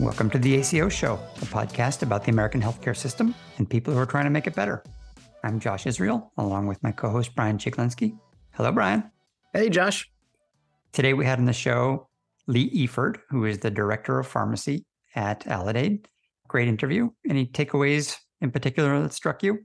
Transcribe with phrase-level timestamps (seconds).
[0.00, 4.00] Welcome to the ACO Show, a podcast about the American healthcare system and people who
[4.00, 4.82] are trying to make it better.
[5.44, 8.18] I'm Josh Israel, along with my co host, Brian Chiglinski.
[8.52, 9.10] Hello, Brian.
[9.52, 10.10] Hey, Josh.
[10.94, 12.08] Today we had on the show
[12.46, 16.06] Leigh Efird, who is the director of pharmacy at Aledade.
[16.48, 17.10] Great interview.
[17.28, 19.58] Any takeaways in particular that struck you?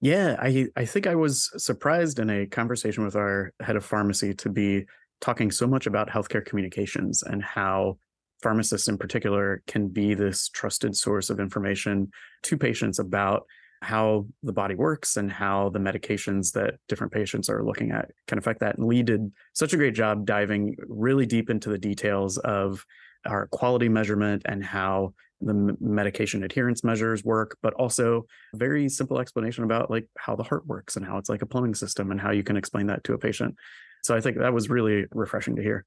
[0.00, 4.32] Yeah, I, I think I was surprised in a conversation with our head of pharmacy
[4.32, 4.86] to be
[5.20, 7.98] talking so much about healthcare communications and how
[8.42, 12.10] pharmacists in particular can be this trusted source of information
[12.42, 13.46] to patients about
[13.82, 18.38] how the body works and how the medications that different patients are looking at can
[18.38, 18.76] affect that.
[18.76, 22.84] And Leigh did such a great job diving really deep into the details of
[23.26, 29.62] our quality measurement and how the medication adherence measures work, but also very simple explanation
[29.62, 32.32] about like how the heart works and how it's like a plumbing system and how
[32.32, 33.54] you can explain that to a patient.
[34.02, 35.84] So I think that was really refreshing to hear.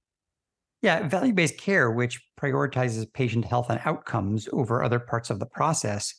[0.81, 5.45] Yeah, value based care, which prioritizes patient health and outcomes over other parts of the
[5.45, 6.13] process,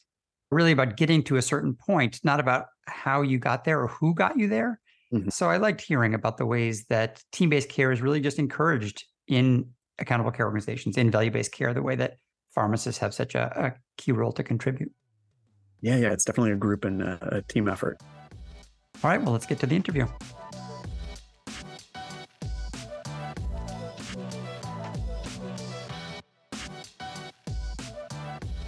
[0.50, 4.14] really about getting to a certain point, not about how you got there or who
[4.14, 4.80] got you there.
[5.12, 5.30] Mm-hmm.
[5.30, 9.04] So I liked hearing about the ways that team based care is really just encouraged
[9.26, 9.68] in
[9.98, 12.18] accountable care organizations, in value based care, the way that
[12.54, 14.92] pharmacists have such a, a, key role to contribute.
[15.80, 17.98] Yeah, yeah, it's definitely a group and a, a team effort.
[19.02, 20.06] All right, well, let's get to the interview.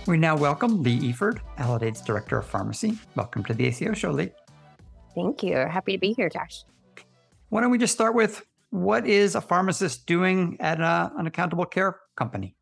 [0.07, 2.99] We now welcome Leigh Efird, Aledade's Director of Pharmacy.
[3.17, 4.33] Welcome to the ACO show, Leigh.
[5.15, 5.57] Thank you.
[5.57, 6.65] Happy to be here, Josh.
[7.49, 11.65] Why don't we just start with what is a pharmacist doing at a, an accountable
[11.65, 12.55] care company?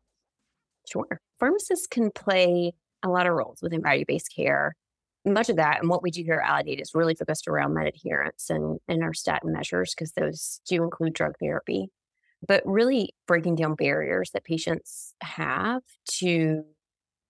[0.89, 1.19] Sure.
[1.37, 4.77] Pharmacists can play a lot of roles within value based care.
[5.25, 7.87] Much of that and what we do here at Aledade is really focused around med
[7.87, 11.89] adherence and, and our statin measures because those do include drug therapy,
[12.47, 15.81] but really breaking down barriers that patients have
[16.19, 16.63] to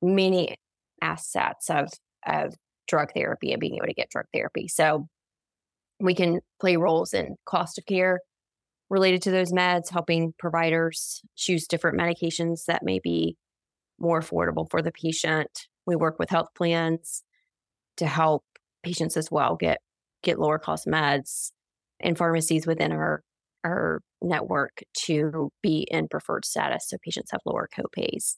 [0.03, 0.55] many
[1.01, 1.89] assets of
[2.25, 2.53] of
[2.87, 4.67] drug therapy and being able to get drug therapy.
[4.67, 5.07] So
[5.99, 8.19] we can play roles in cost of care
[8.89, 13.37] related to those meds, helping providers choose different medications that may be
[13.99, 15.67] more affordable for the patient.
[15.85, 17.23] We work with health plans
[17.97, 18.43] to help
[18.83, 19.79] patients as well get
[20.23, 21.51] get lower cost meds
[21.99, 23.23] and pharmacies within our
[23.63, 28.35] our network to be in preferred status so patients have lower copays.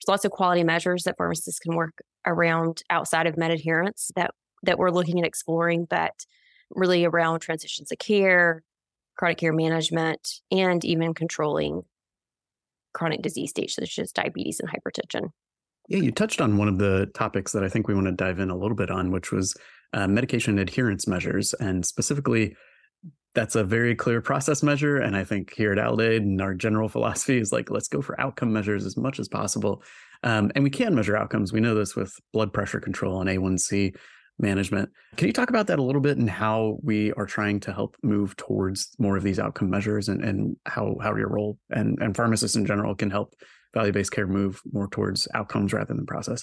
[0.00, 4.32] There's lots of quality measures that pharmacists can work around outside of med adherence that
[4.62, 6.12] that we're looking at exploring, but
[6.70, 8.62] really around transitions of care,
[9.16, 11.82] chronic care management, and even controlling
[12.92, 15.30] chronic disease states such as diabetes and hypertension.
[15.88, 18.40] Yeah, you touched on one of the topics that I think we want to dive
[18.40, 19.54] in a little bit on, which was
[19.92, 22.56] uh, medication adherence measures, and specifically
[23.36, 24.96] that's a very clear process measure.
[24.96, 28.18] And I think here at Aledade and our general philosophy is like, let's go for
[28.18, 29.82] outcome measures as much as possible.
[30.24, 31.52] Um, and we can measure outcomes.
[31.52, 33.94] We know this with blood pressure control and A1C
[34.38, 34.88] management.
[35.16, 37.96] Can you talk about that a little bit and how we are trying to help
[38.02, 42.16] move towards more of these outcome measures and, and how, how your role and, and
[42.16, 43.34] pharmacists in general can help
[43.74, 46.42] value-based care move more towards outcomes rather than process?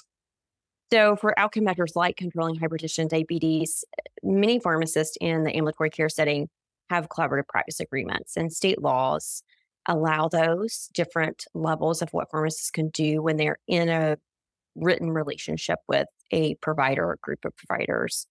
[0.92, 3.84] So, for outcome measures like controlling hypertension, diabetes,
[4.22, 6.50] many pharmacists in the ambulatory care setting
[6.90, 9.44] have collaborative practice agreements, and state laws
[9.88, 14.18] allow those different levels of what pharmacists can do when they're in a
[14.76, 18.28] written relationship with a provider or group of providers.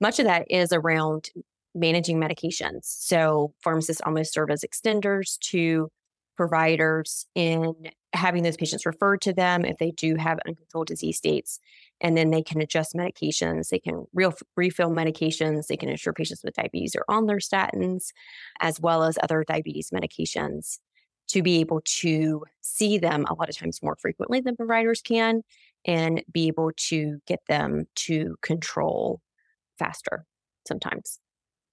[0.00, 1.30] Much of that is around
[1.74, 2.80] managing medications.
[2.84, 5.90] So, pharmacists almost serve as extenders to
[6.36, 7.74] providers in
[8.12, 11.60] having those patients referred to them if they do have uncontrolled disease states
[12.00, 16.42] and then they can adjust medications they can real, refill medications they can ensure patients
[16.44, 18.12] with diabetes are on their statins
[18.60, 20.78] as well as other diabetes medications
[21.26, 25.42] to be able to see them a lot of times more frequently than providers can
[25.86, 29.20] and be able to get them to control
[29.78, 30.26] faster
[30.66, 31.18] sometimes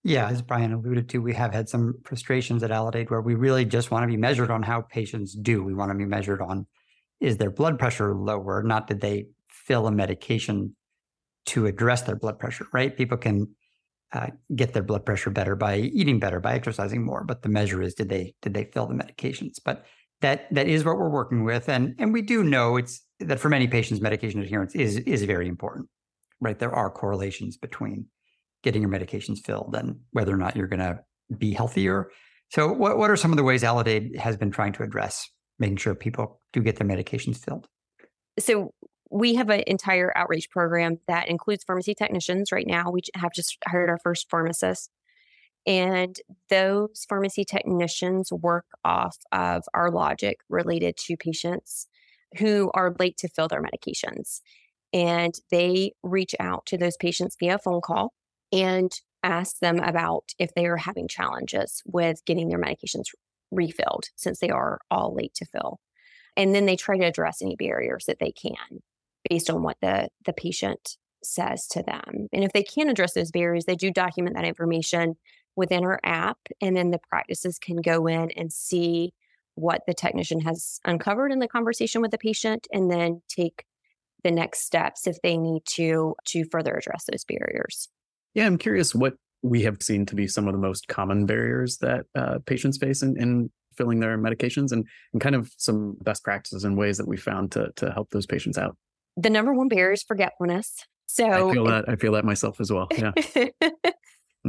[0.04, 3.66] yeah, as Brian alluded to, we have had some frustrations at Aledade where we really
[3.66, 5.64] just want to be measured on how patients do.
[5.64, 6.66] We want to be measured on
[7.20, 9.28] is their blood pressure lower, not did they
[9.72, 10.76] fill a medication
[11.46, 12.98] to address their blood pressure, right?
[12.98, 13.48] People can
[14.12, 17.82] uh, get their blood pressure better by eating better, by exercising more, but the measure
[17.82, 19.54] is did they did they fill the medications?
[19.64, 19.86] But
[20.20, 23.48] that that is what we're working with, and and we do know it's that for
[23.48, 25.88] many patients, medication adherence is is very important,
[26.42, 26.60] right?
[26.60, 28.08] There are correlations between
[28.64, 31.00] getting your medications filled and whether or not you're going to
[31.38, 32.12] be healthier.
[32.50, 35.26] So, what, what are some of the ways Aledade has been trying to address
[35.58, 37.70] making sure people do get their medications filled?
[38.40, 38.74] So,
[39.12, 42.52] we have an entire outreach program that includes pharmacy technicians.
[42.52, 44.90] Right now, we have just hired our first pharmacist.
[45.68, 46.16] And
[46.50, 51.88] those pharmacy technicians work off of our logic related to patients
[52.38, 54.40] who are late to fill their medications.
[54.94, 58.14] And they reach out to those patients via phone call
[58.52, 58.92] and
[59.24, 63.06] ask them about if they are having challenges with getting their medications
[63.52, 65.80] refilled since they are all late to fill.
[66.36, 68.82] And then they try to address any barriers that they can
[69.32, 72.28] based on what the, the patient says to them.
[72.34, 75.16] And if they can address those barriers, they do document that information
[75.56, 76.38] within our app.
[76.60, 79.14] And then the practices can go in and see
[79.56, 83.64] what the technician has uncovered in the conversation with the patient and then take
[84.26, 87.88] the next steps if they need to to further address those barriers.
[88.34, 89.14] Yeah, I'm curious what
[89.44, 93.02] we have seen to be some of the most common barriers that uh, patients face
[93.02, 97.08] in, in filling their medications and, and kind of some best practices and ways that
[97.08, 98.76] we found to, to help those patients out.
[99.22, 100.86] The number one barrier is forgetfulness.
[101.06, 102.88] So I feel that I feel that myself as well.
[102.98, 103.12] Yeah.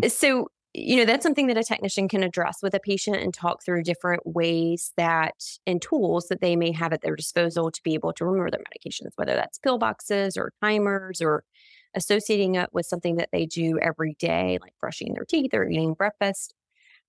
[0.09, 3.63] so you know that's something that a technician can address with a patient and talk
[3.65, 5.35] through different ways that
[5.67, 8.61] and tools that they may have at their disposal to be able to remember their
[8.61, 11.45] medications whether that's pill boxes or timers or
[11.95, 15.93] associating it with something that they do every day like brushing their teeth or eating
[15.93, 16.55] breakfast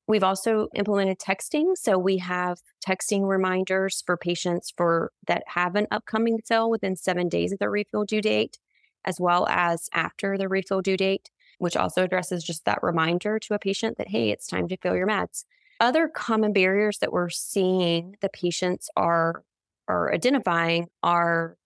[0.07, 5.87] we've also implemented texting so we have texting reminders for patients for that have an
[5.91, 8.57] upcoming fill within seven days of their refill due date
[9.05, 11.29] as well as after the refill due date
[11.63, 14.95] which also addresses just that reminder to a patient that, hey, it's time to fill
[14.95, 15.45] your meds.
[15.79, 19.43] Other common barriers that we're seeing the patients are
[19.87, 21.57] are identifying are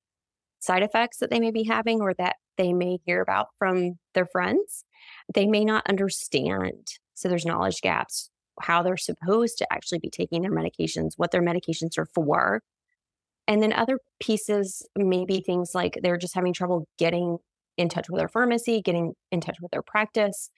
[0.60, 4.26] side effects that they may be having or that they may hear about from their
[4.26, 4.86] friends.
[5.34, 6.88] They may not understand.
[7.18, 8.30] So there's knowledge gaps,
[8.62, 12.62] how they're supposed to actually be taking their medications, what their medications are for.
[13.48, 17.40] And then other pieces, maybe things like they're just having trouble getting
[17.76, 20.52] in touch with their pharmacy, getting in touch with their practice,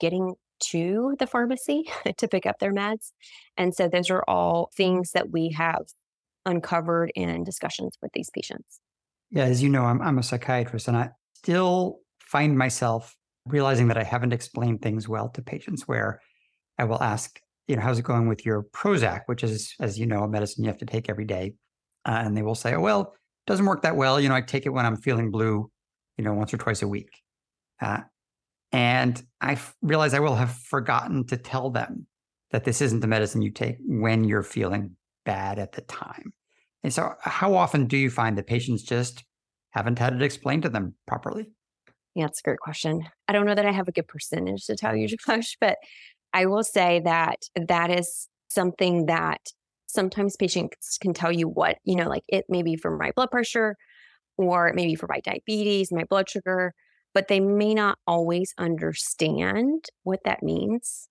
[0.00, 0.34] getting
[0.70, 1.84] to the pharmacy
[2.16, 3.12] to pick up their meds.
[3.58, 5.88] And so those are all things that we have
[6.46, 8.80] uncovered in discussions with these patients.
[9.30, 13.17] Yeah, as you know, I'm, I'm a psychiatrist and I still find myself
[13.48, 16.20] realizing that I haven't explained things well to patients where
[16.78, 20.06] I will ask, you know, how's it going with your Prozac, which is, as you
[20.06, 21.54] know, a medicine you have to take every day.
[22.04, 24.20] Uh, and they will say, oh, well, it doesn't work that well.
[24.20, 25.70] You know, I take it when I'm feeling blue
[26.18, 27.22] you know, once or twice a week.
[27.80, 28.00] Uh,
[28.72, 32.06] and I f- realize I will have forgotten to tell them
[32.50, 36.34] that this isn't the medicine you take when you're feeling bad at the time.
[36.82, 39.24] And so, how often do you find that patients just
[39.70, 41.50] haven't had it explained to them properly?
[42.18, 43.04] Yeah, that's a great question.
[43.28, 45.78] I don't know that I have a good percentage to tell you, Josh, but
[46.34, 49.38] I will say that that is something that
[49.86, 53.30] sometimes patients can tell you what, you know, like it may be from my blood
[53.30, 53.76] pressure
[54.36, 56.74] or maybe for my diabetes, my blood sugar,
[57.14, 61.08] but they may not always understand what that means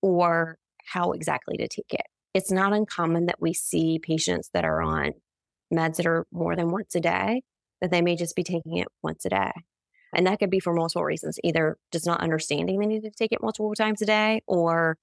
[0.00, 0.56] or
[0.86, 2.06] how exactly to take it.
[2.34, 5.12] It's not uncommon that we see patients that are on
[5.72, 7.42] meds that are more than once a day,
[7.82, 9.52] that they may just be taking it once a day.
[10.14, 13.32] And that could be for multiple reasons, either just not understanding they need to take
[13.32, 14.96] it multiple times a day or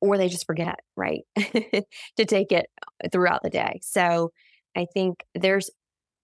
[0.00, 1.22] or they just forget, right?
[1.36, 2.66] to take it
[3.04, 3.80] uh, throughout the day.
[3.82, 4.30] So
[4.76, 5.70] I think there's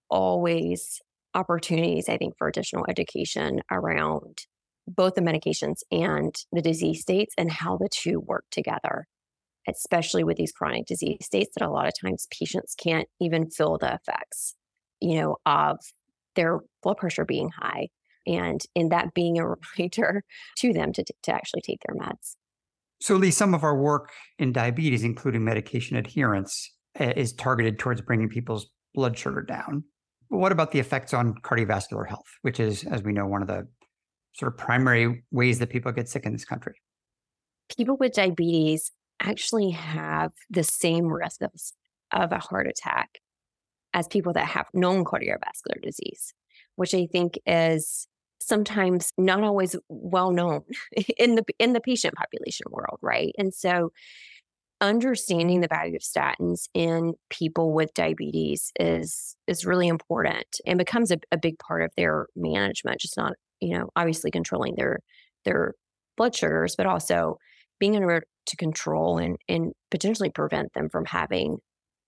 [0.09, 1.01] always
[1.35, 4.47] opportunities, I think, for additional education around
[4.87, 9.07] both the medications and the disease states and how the two work together,
[9.69, 13.79] especially with these chronic disease states that a lot of times patients can't even feel
[13.79, 14.55] the effects,
[15.01, 15.79] you know, of
[16.37, 17.89] their blood pressure being high
[18.27, 19.47] and in that being a
[19.79, 20.25] reminder
[20.59, 22.37] to them to, to actually take their meds.
[23.01, 28.29] So, Leigh, some of our work in diabetes, including medication adherence, is targeted towards bringing
[28.29, 29.85] people's blood sugar down.
[30.31, 33.49] But what about the effects on cardiovascular health, which is, as we know, one of
[33.49, 33.67] the
[34.37, 36.75] sort of primary ways that people get sick in this country?
[37.77, 41.53] People with diabetes actually have the same risk of,
[42.13, 43.21] of a heart attack
[43.93, 46.35] as people that have known cardiovascular disease,
[46.77, 48.09] which I think is
[48.47, 50.63] sometimes not always well known
[51.19, 53.33] in the in the patient population world, right?
[53.39, 53.91] And so
[54.81, 61.11] understanding the value of statins in people with diabetes is is really important and becomes
[61.11, 64.99] a, a big part of their management just not you know obviously controlling their
[65.45, 65.75] their
[66.17, 67.39] blood sugars but also
[67.79, 71.57] being able to control and and potentially prevent them from having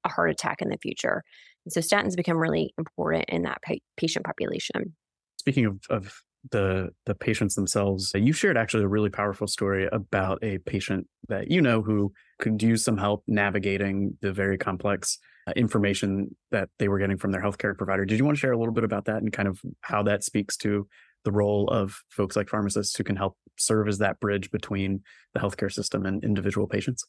[0.05, 1.23] a heart attack in the future
[1.65, 4.95] and so statins become really important in that pa- patient population
[5.39, 8.13] speaking of, of the the patients themselves.
[8.15, 12.63] You shared actually a really powerful story about a patient that you know who could
[12.63, 17.43] use some help navigating the very complex uh, information that they were getting from their
[17.43, 18.05] healthcare provider.
[18.05, 20.25] Did you want to share a little bit about that and kind of how that
[20.25, 20.87] speaks to
[21.25, 25.03] the role of folks like pharmacists who can help serve as that bridge between
[25.35, 27.05] the healthcare system and individual patients?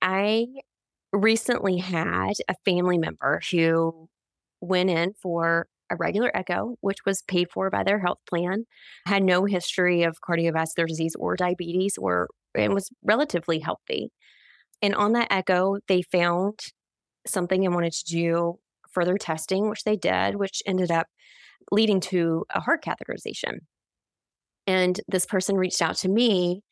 [0.00, 0.46] I
[1.12, 4.08] recently had a family member who
[4.60, 8.64] went in for a regular echo, which was paid for by their health plan,
[9.06, 14.10] had no history of cardiovascular disease or diabetes, or and was relatively healthy.
[14.80, 16.58] And on that echo, they found
[17.26, 18.58] something and wanted to do
[18.92, 21.06] further testing, which they did, which ended up
[21.70, 23.60] leading to a heart catheterization.
[24.66, 26.62] And this person reached out to me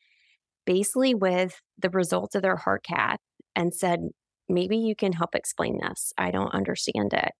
[0.65, 3.19] basically with the results of their heart cath
[3.55, 3.99] and said,
[4.47, 6.13] maybe you can help explain this.
[6.17, 7.31] I don't understand it.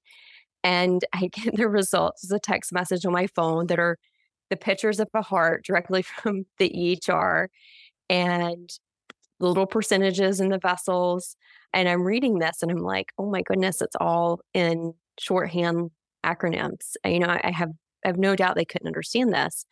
[0.64, 3.98] And I get the results as a text message on my phone that are
[4.50, 7.48] the pictures of a heart directly from the EHR
[8.10, 8.70] and
[9.40, 11.36] little percentages in the vessels.
[11.74, 15.92] And I'm reading this and I'm like, oh my goodness, it's all in shorthand
[16.24, 16.94] acronyms.
[17.04, 17.72] You know, I have
[18.04, 19.66] I have no doubt they couldn't understand this,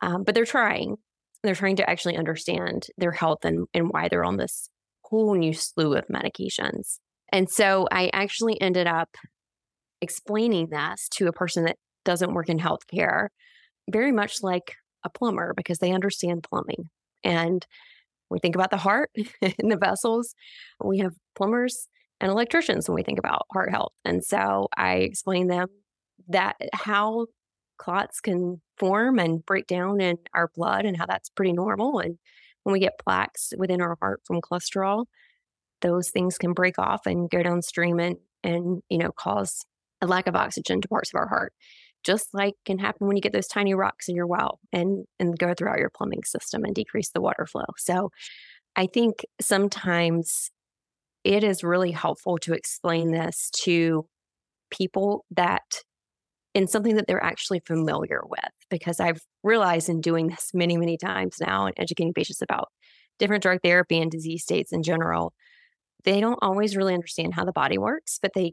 [0.00, 0.96] um, but they're trying.
[1.42, 4.70] They're trying to actually understand their health and and why they're on this
[5.02, 6.98] whole new slew of medications.
[7.30, 9.10] And so I actually ended up
[10.04, 13.28] explaining this to a person that doesn't work in healthcare,
[13.90, 16.88] very much like a plumber because they understand plumbing.
[17.24, 17.66] And
[18.30, 19.10] we think about the heart
[19.42, 20.34] and the vessels.
[20.82, 21.88] We have plumbers
[22.20, 23.92] and electricians when we think about heart health.
[24.04, 25.68] And so I explain them
[26.28, 27.26] that eh, how
[27.76, 31.98] clots can form and break down in our blood and how that's pretty normal.
[31.98, 32.18] And
[32.62, 35.06] when we get plaques within our heart from cholesterol,
[35.80, 39.64] those things can break off and go downstream and, and you know, cause
[40.00, 41.52] a lack of oxygen to parts of our heart.
[42.04, 45.38] Just like can happen when you get those tiny rocks in your well and and
[45.38, 47.64] go throughout your plumbing system and decrease the water flow.
[47.78, 48.10] So
[48.76, 50.50] I think sometimes
[51.24, 54.06] it is really helpful to explain this to
[54.70, 55.62] people that
[56.54, 60.96] in something that they're actually familiar with because I've realized in doing this many, many
[60.96, 62.68] times now and educating patients about
[63.18, 65.32] different drug therapy and disease states in general,
[66.04, 68.52] they don't always really understand how the body works, but they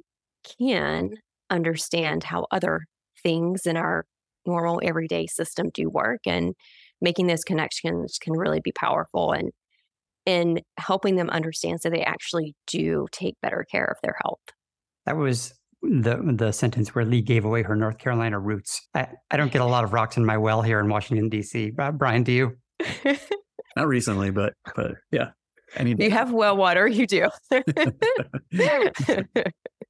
[0.60, 1.12] can
[1.52, 2.86] understand how other
[3.22, 4.06] things in our
[4.46, 6.56] normal everyday system do work and
[7.02, 9.52] making those connections can really be powerful and
[10.26, 14.40] in helping them understand so they actually do take better care of their health.
[15.06, 18.88] That was the the sentence where Leigh gave away her North Carolina roots.
[18.94, 21.74] I, I don't get a lot of rocks in my well here in Washington D.C.
[21.78, 22.56] Uh, Brian, do you?
[23.76, 25.32] Not recently, but but yeah.
[25.76, 27.30] Any you have well water, you do.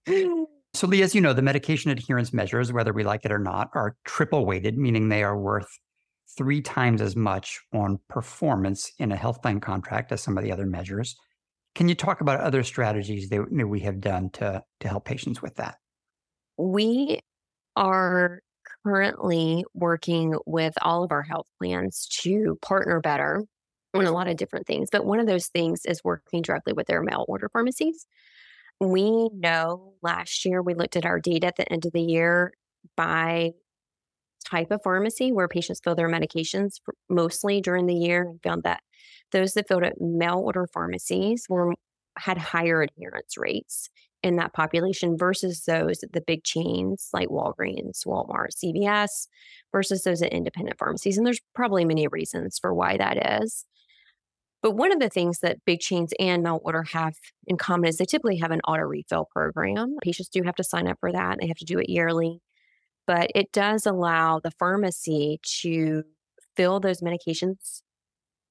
[0.73, 3.69] so, Leigh, as you know, the medication adherence measures, whether we like it or not,
[3.73, 5.67] are triple weighted, meaning they are worth
[6.37, 10.51] three times as much on performance in a health plan contract as some of the
[10.51, 11.15] other measures.
[11.75, 15.55] Can you talk about other strategies that we have done to, to help patients with
[15.55, 15.77] that?
[16.57, 17.19] We
[17.75, 18.41] are
[18.85, 23.43] currently working with all of our health plans to partner better
[23.93, 24.89] on a lot of different things.
[24.91, 28.05] But one of those things is working directly with their mail order pharmacies.
[28.81, 32.51] We know last year we looked at our data at the end of the year
[32.97, 33.51] by
[34.43, 38.81] type of pharmacy where patients fill their medications mostly during the year and found that
[39.31, 41.75] those that filled at mail order pharmacies were
[42.17, 43.89] had higher adherence rates
[44.23, 49.27] in that population versus those at the big chains like Walgreens, Walmart, CVS
[49.71, 51.17] versus those at independent pharmacies.
[51.17, 53.65] And there's probably many reasons for why that is.
[54.61, 57.15] But one of the things that big chains and mail order have
[57.47, 59.95] in common is they typically have an auto refill program.
[60.03, 61.37] Patients do have to sign up for that.
[61.39, 62.41] They have to do it yearly
[63.07, 66.03] but it does allow the pharmacy to
[66.55, 67.81] fill those medications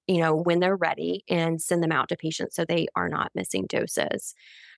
[0.06, 3.30] you know when they're ready and send them out to patients so they are not
[3.34, 4.34] missing doses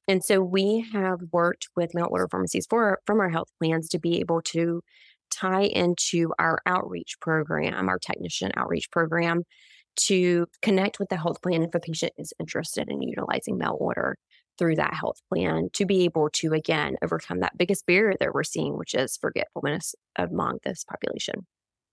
[0.09, 3.99] and so we have worked with mail order pharmacies for from our health plans to
[3.99, 4.83] be able to
[5.31, 9.43] tie into our outreach program our technician outreach program
[9.96, 14.16] to connect with the health plan if a patient is interested in utilizing mail order
[14.58, 18.42] through that health plan to be able to again overcome that biggest barrier that we're
[18.44, 21.46] seeing, which is forgetfulness among this population.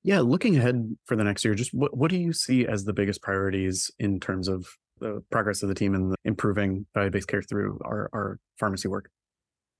[0.04, 2.94] Yeah, looking ahead for the next year, just what, what do you see as the
[2.94, 4.68] biggest priorities in terms of
[5.00, 9.10] the progress of the team and improving value-based care through our, our pharmacy work?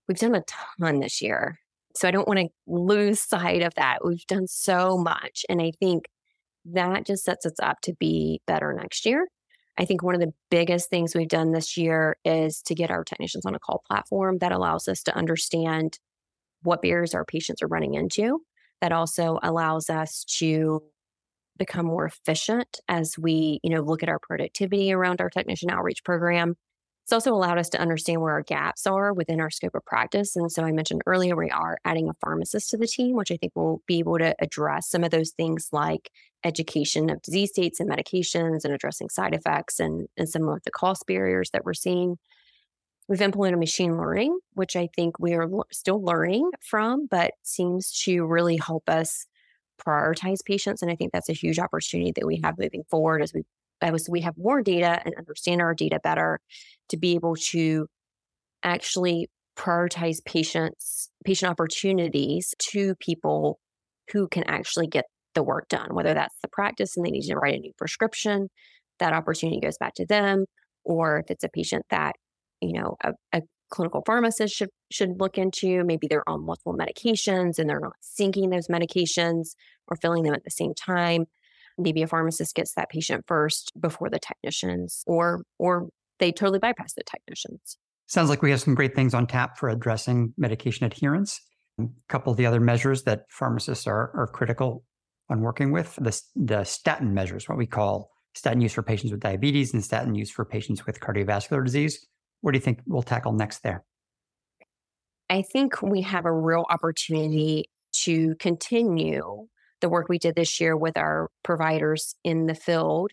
[0.08, 0.44] We've done a
[0.80, 1.60] ton this year.
[1.96, 4.06] So I don't want to lose sight of that.
[4.06, 5.46] We've done so much.
[5.50, 6.06] And I think
[6.74, 9.28] that just sets us up to be better next year.
[9.78, 13.04] I think one of the biggest things we've done this year is to get our
[13.04, 16.00] technicians on a call platform that allows us to understand
[16.64, 18.42] what barriers our patients are running into.
[18.82, 20.82] That also allows us to
[21.58, 26.04] become more efficient as we, you know, look at our productivity around our technician outreach
[26.04, 26.56] program
[27.10, 30.36] it's also allowed us to understand where our gaps are within our scope of practice.
[30.36, 33.38] And so I mentioned earlier, we are adding a pharmacist to the team, which I
[33.38, 36.12] think will be able to address some of those things like
[36.44, 40.70] education of disease states and medications and addressing side effects and, and some of the
[40.70, 42.20] cost barriers that we're seeing.
[43.08, 48.24] We've implemented machine learning, which I think we are still learning from, but seems to
[48.24, 49.26] really help us
[49.84, 50.84] prioritize patients.
[50.84, 53.46] And I think that's a huge opportunity that we have moving forward as we
[53.82, 56.40] as we have more data and understand our data better
[56.90, 57.88] to be able to
[58.64, 63.60] actually prioritize patients patient opportunities to people
[64.12, 65.06] who can actually get
[65.36, 68.48] the work done whether that's the practice and they need to write a new prescription
[69.00, 70.46] that opportunity goes back to them
[70.84, 72.14] or if it's a patient that
[72.62, 77.60] you know a, a clinical pharmacist should should look into maybe they're on multiple medications
[77.60, 79.56] and they're not syncing those medications
[79.88, 81.26] or filling them at the same time
[81.80, 86.94] maybe a pharmacist gets that patient first before the technicians or or they totally bypass
[86.94, 87.78] the technicians.
[88.08, 91.40] Sounds like we have some great things on tap for addressing medication adherence.
[91.80, 94.84] A couple of the other measures that pharmacists are, are critical
[95.30, 99.20] on working with the, the statin measures what we call statin use for patients with
[99.20, 102.06] diabetes and statin use for patients with cardiovascular disease.
[102.42, 103.84] What do you think we'll tackle next there?
[105.30, 107.70] I think we have a real opportunity
[108.04, 109.48] to continue
[109.82, 113.12] the work we did this year with our providers in the field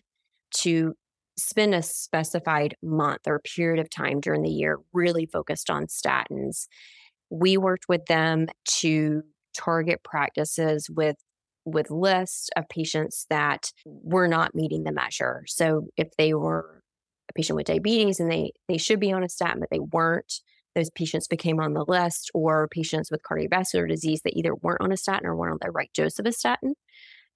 [0.59, 0.93] to
[1.37, 6.67] spend a specified month or period of time during the year really focused on statins.
[7.29, 8.47] We worked with them
[8.79, 9.23] to
[9.55, 11.17] target practices with
[11.65, 15.43] with lists of patients that were not meeting the measure.
[15.47, 16.81] So if they were
[17.29, 20.41] a patient with diabetes and they they should be on a statin but they weren't,
[20.77, 24.91] those patients became on the list, or patients with cardiovascular disease that either weren't on
[24.91, 26.75] a statin or weren't on the right dose of a statin.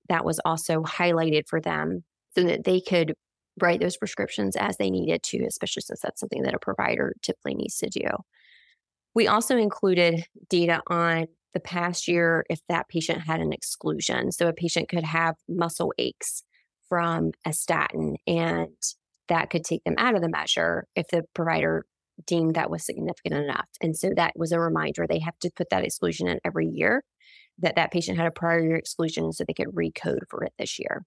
[0.09, 2.03] That was also highlighted for them
[2.35, 3.15] so that they could
[3.59, 7.55] write those prescriptions as they needed to, especially since that's something that a provider typically
[7.55, 8.07] needs to do.
[9.15, 14.31] We also included data on the past year if that patient had an exclusion.
[14.31, 16.43] So a patient could have muscle aches
[16.87, 18.69] from a statin and
[19.29, 21.85] that could take them out of the measure if the provider
[22.25, 23.67] deemed that was significant enough.
[23.81, 27.03] And so that was a reminder they have to put that exclusion in every year
[27.59, 30.79] that that patient had a prior year exclusion so they could recode for it this
[30.79, 31.03] year.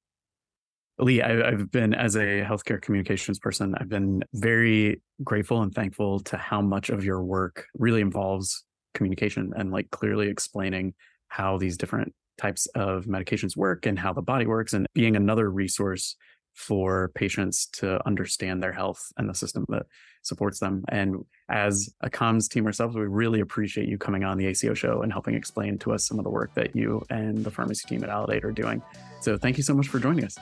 [0.99, 6.21] Leigh, I, have been, as a healthcare communications person, I've been very grateful and thankful
[6.21, 10.95] to how much of your work really involves communication and like clearly explaining
[11.29, 15.51] how these different types of medications work and how the body works and being another
[15.51, 16.17] resource
[16.55, 19.87] for patients to understand their health and the system that
[20.23, 20.85] supports them.
[20.89, 25.03] And as a comms team ourselves, we really appreciate you coming on the ACO show
[25.03, 28.05] and helping explain to us some of the work that you and the pharmacy team
[28.05, 28.83] at Aledade are doing.
[29.21, 30.39] So thank you so much for joining us.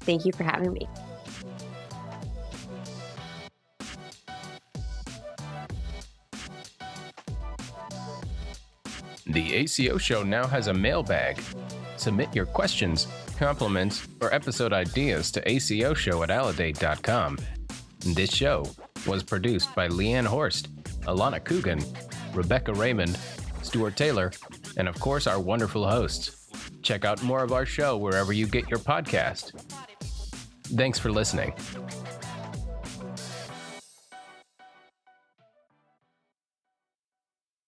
[0.00, 0.88] Thank you for having me.
[9.26, 11.40] The ACO show now has a mailbag.
[11.96, 13.06] Submit your questions
[13.40, 17.38] compliments, or episode ideas to acoshow at aledade.com.
[18.00, 18.66] This show
[19.06, 20.68] was produced by Leanne Horst,
[21.06, 21.80] Alana Coogan,
[22.34, 23.18] Rebecca Raymond,
[23.62, 24.30] Stuart Taylor,
[24.76, 26.50] and of course our wonderful hosts.
[26.82, 29.52] Check out more of our show wherever you get your podcast.
[30.64, 31.54] Thanks for listening.